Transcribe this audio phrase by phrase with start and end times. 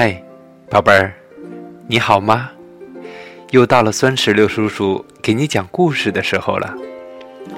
[0.00, 0.22] 嘿，
[0.70, 1.12] 宝贝儿，
[1.88, 2.52] 你好吗？
[3.50, 6.72] 又到了酸石榴叔叔给你讲故事的时候了。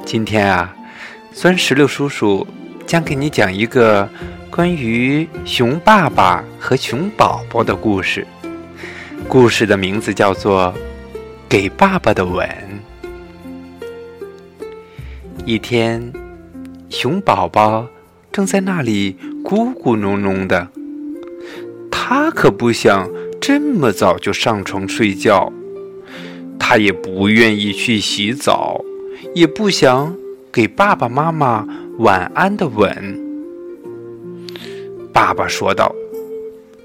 [0.06, 0.74] 今天啊，
[1.34, 2.46] 酸石榴叔叔
[2.86, 4.08] 将给你讲一个
[4.50, 8.26] 关于熊爸爸和熊宝宝的故事。
[9.28, 10.72] 故事的名字叫做
[11.46, 12.48] 《给爸爸的吻》。
[15.44, 16.10] 一天，
[16.88, 17.86] 熊宝宝
[18.32, 20.66] 正在那里咕咕哝哝的。
[22.12, 23.08] 他可不想
[23.40, 25.52] 这么早就上床睡觉，
[26.58, 28.84] 他也不愿意去洗澡，
[29.32, 30.12] 也不想
[30.50, 31.64] 给爸爸妈妈
[31.98, 32.90] 晚安的吻。
[35.12, 35.94] 爸爸说道：“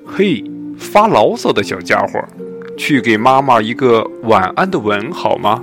[0.05, 0.43] 嘿，
[0.77, 2.23] 发牢骚的小家伙，
[2.77, 5.59] 去给妈妈一个晚安的吻好吗？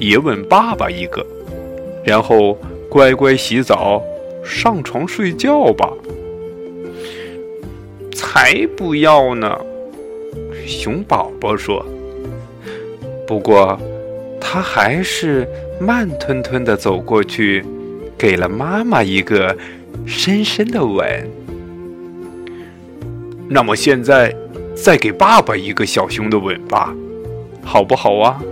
[0.00, 1.24] 也吻爸爸一个，
[2.04, 2.58] 然后
[2.90, 4.02] 乖乖洗澡，
[4.44, 5.88] 上床睡觉吧。”
[8.18, 9.56] 才不要呢！
[10.66, 11.86] 熊宝宝说。
[13.28, 13.78] 不过，
[14.40, 15.46] 他还是
[15.80, 17.64] 慢吞吞的走过去，
[18.18, 19.56] 给了妈妈一个
[20.04, 21.30] 深深的吻。
[23.48, 24.34] 那么现在，
[24.74, 26.92] 再给爸爸一个小熊的吻吧，
[27.62, 28.42] 好不好啊？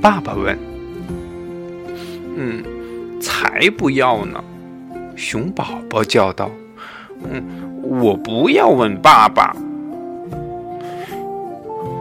[0.00, 0.58] 爸爸问。
[2.38, 4.42] 嗯，才不要呢！
[5.14, 6.50] 熊宝宝叫道。
[7.24, 7.42] 嗯。
[7.88, 9.54] 我不要吻爸爸。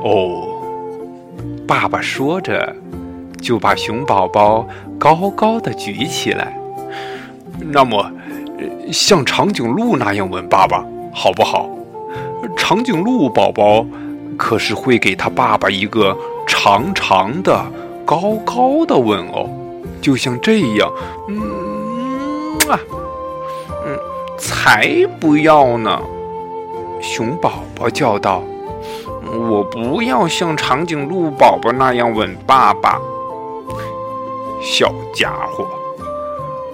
[0.03, 0.47] 哦，
[1.67, 2.75] 爸爸说着，
[3.39, 6.57] 就把熊宝宝高高的举起来。
[7.59, 8.11] 那么，
[8.91, 11.69] 像长颈鹿那样吻爸爸，好不好？
[12.57, 13.85] 长颈鹿宝宝
[14.35, 17.63] 可是会给他爸爸一个长长的、
[18.03, 19.47] 高高的吻哦，
[20.01, 20.91] 就像这样。
[21.27, 22.79] 嗯啊。
[24.45, 24.87] 才
[25.19, 25.99] 不要呢！
[27.01, 28.43] 熊宝宝叫道
[29.25, 33.01] ：“我不要像长颈鹿宝宝那样吻爸爸。”
[34.61, 35.65] 小家伙，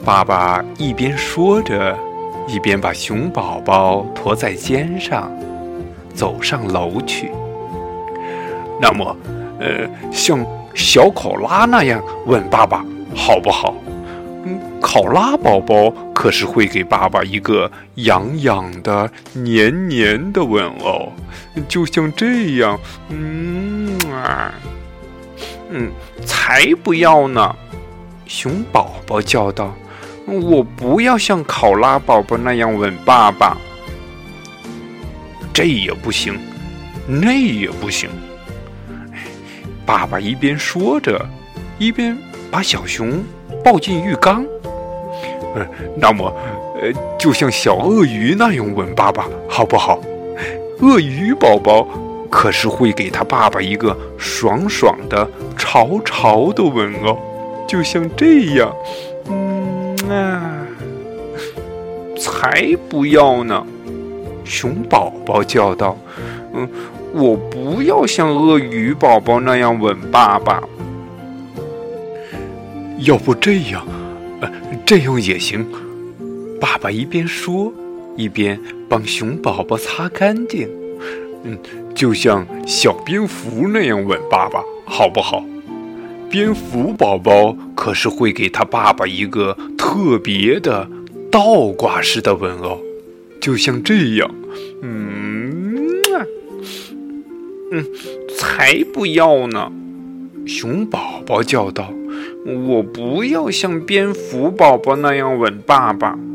[0.04, 1.98] 爸爸一边说着，
[2.46, 5.32] 一边把熊宝宝驮在肩上，
[6.14, 7.32] 走上楼去。
[8.82, 9.16] 那么，
[9.62, 12.86] 呃，像小考拉那样吻爸爸，
[13.16, 13.71] 好不好？
[14.94, 21.14] 考拉宝宝可是会给爸爸一个痒痒的、黏黏的吻哦，
[21.70, 24.54] 就像这样，嗯啊，
[25.70, 25.90] 嗯，
[26.26, 27.56] 才不要呢！
[28.26, 29.74] 熊宝宝叫道
[30.28, 33.56] ：“我不要像考拉宝宝那样吻爸爸，
[35.54, 36.38] 这也不行，
[37.08, 38.10] 那也不行。”
[39.88, 41.26] 爸爸一边说着，
[41.80, 42.18] 一边
[42.52, 43.24] 把小熊
[43.64, 44.46] 抱进浴缸。
[45.56, 45.68] 呃，
[45.98, 46.34] 那么，
[46.82, 50.00] 呃，就像小鳄鱼那样吻爸爸，好不好？
[50.80, 51.88] 鳄鱼宝宝
[52.30, 57.18] 可是会给他爸爸一个爽爽的、潮潮的吻哦，
[57.68, 58.74] 就像这样。
[59.30, 60.66] 嗯啊，
[62.18, 63.64] 才不要呢！
[64.44, 65.96] 熊宝宝叫道
[66.54, 66.68] ：“嗯，
[67.14, 70.62] 我不要像鳄鱼宝宝那样吻爸爸。
[72.98, 73.86] 要不这样？”
[74.86, 75.66] 这样也行，
[76.60, 77.74] 爸爸一边说，
[78.18, 78.60] 一边
[78.90, 80.70] 帮熊宝宝擦干净。
[81.44, 81.58] 嗯，
[81.96, 85.44] 就像小蝙蝠那样吻爸爸，好不好？
[86.30, 90.88] 蝙蝠宝宝可是会给他爸爸一个特别的
[91.30, 92.80] 倒挂式的吻哦，
[93.42, 94.34] 就像这样。
[94.82, 95.90] 嗯，
[97.72, 97.86] 嗯，
[98.38, 99.72] 才不要呢！
[100.46, 101.92] 熊宝宝叫道。
[102.46, 106.18] 我不要像蝙蝠宝宝那样吻爸爸。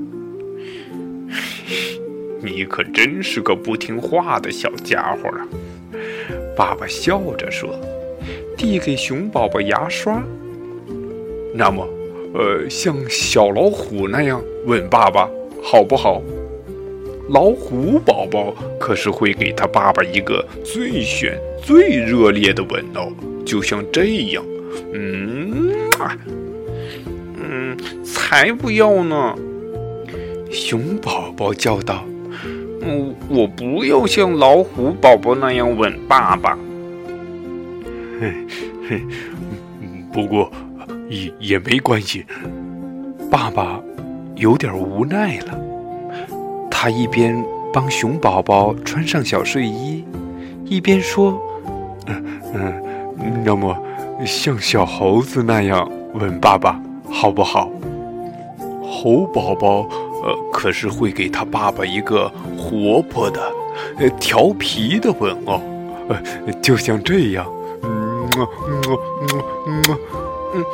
[2.40, 5.48] 你可真是个不听话的小家伙啊！
[6.56, 7.74] 爸爸笑着说，
[8.56, 10.22] 递给熊宝宝牙刷。
[11.52, 11.84] 那么，
[12.34, 15.28] 呃，像小老虎那样吻爸爸，
[15.60, 16.22] 好不好？
[17.30, 23.12] 老虎宝宝可是会给他爸爸一个最炫、最热烈的吻哦，
[23.44, 24.44] 就像这样。
[24.92, 25.74] 嗯。
[27.38, 29.34] 嗯，才不要呢！
[30.50, 32.04] 熊宝宝叫道
[32.80, 36.58] ：“我我不要像老虎宝宝那样吻爸爸。”
[38.20, 38.32] 嘿
[38.88, 39.02] 嘿，
[40.12, 40.50] 不过
[41.08, 42.24] 也也没关系。
[43.30, 43.80] 爸爸
[44.36, 45.58] 有点无奈了，
[46.70, 50.04] 他一边帮熊宝宝穿上小睡衣，
[50.64, 51.38] 一边说
[52.06, 53.76] ：“嗯嗯，那么。”
[54.24, 56.80] 像小猴子那样吻爸爸，
[57.10, 57.68] 好不好？
[58.82, 59.86] 猴宝宝，
[60.22, 63.52] 呃，可是会给他爸爸一个活泼的、
[63.98, 65.60] 呃，调皮的吻哦，
[66.08, 67.46] 呃，就像这样，
[67.82, 68.48] 嗯嗯
[68.86, 68.98] 嗯
[69.66, 69.98] 嗯
[70.54, 70.64] 嗯，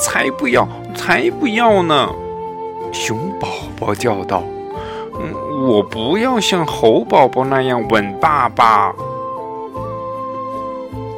[0.00, 2.08] 才不要，才不要呢！
[2.92, 3.48] 熊宝
[3.80, 4.44] 宝叫道
[5.18, 8.94] ：“嗯，我不要像猴宝宝那样吻爸爸。”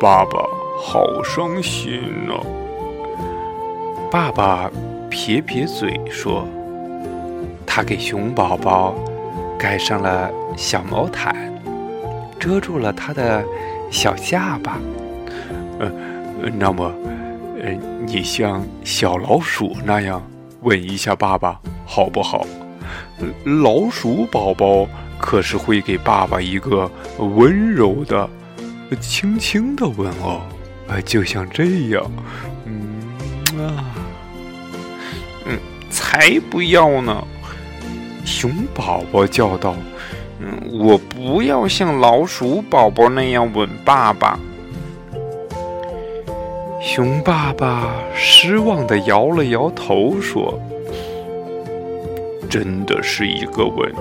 [0.01, 0.39] 爸爸
[0.77, 2.35] 好伤心呢。
[4.11, 4.71] 爸爸
[5.11, 6.47] 撇撇嘴说
[7.67, 8.95] ：“他给熊宝宝
[9.59, 11.35] 盖上了小毛毯，
[12.39, 13.45] 遮住了他的
[13.91, 14.79] 小下巴。
[15.81, 15.91] 呃，
[16.59, 16.93] 那么，
[17.61, 17.73] 呃，
[18.07, 20.23] 你像小老鼠那样
[20.63, 22.47] 吻一下爸爸好不好？
[23.63, 24.87] 老鼠宝宝
[25.19, 28.29] 可是会给爸爸一个温柔的。”
[29.01, 30.43] 轻轻的吻哦，
[30.95, 32.09] 呃，就像这样，
[32.67, 33.03] 嗯
[33.59, 33.85] 啊，
[35.45, 35.59] 嗯，
[35.91, 37.27] 才不要呢！
[38.25, 39.75] 熊宝宝叫道
[40.39, 44.39] ：“嗯，我不要像老鼠宝宝那样吻爸爸。”
[46.81, 50.61] 熊爸爸失望的摇了摇头，说
[52.49, 53.93] ：“真的是一个吻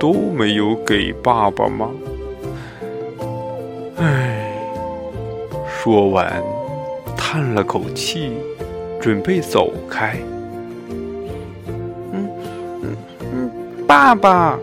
[0.00, 1.88] 都没有给爸爸吗？”
[5.84, 6.42] 说完，
[7.14, 8.32] 叹了口气，
[8.98, 10.16] 准备走开。
[12.10, 12.26] 嗯
[12.80, 13.50] 嗯嗯，
[13.86, 14.58] 爸爸！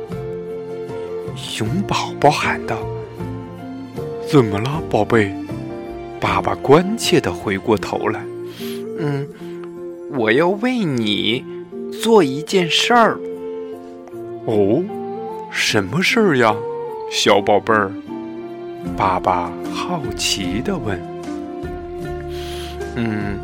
[1.36, 2.76] 熊宝宝喊道
[4.28, 5.32] ：“怎么了，宝贝？”
[6.20, 8.20] 爸爸关切的回过头来。
[8.98, 9.28] 嗯，
[10.18, 11.46] 我要为你
[12.02, 13.20] 做一件事儿。
[14.48, 14.84] 哦，
[15.52, 16.56] 什么事儿呀，
[17.12, 17.92] 小宝贝儿？
[18.98, 21.00] 爸爸好奇的问
[22.96, 23.40] ：“嗯，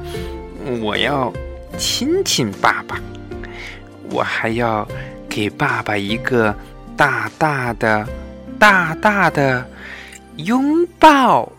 [0.81, 1.31] 我要
[1.77, 2.99] 亲亲爸爸，
[4.09, 4.87] 我还要
[5.29, 6.55] 给爸爸一个
[6.95, 8.07] 大大的、
[8.59, 9.65] 大大的
[10.37, 11.51] 拥抱。”